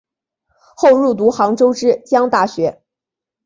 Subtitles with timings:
[0.75, 2.81] 后入读杭州之江大学。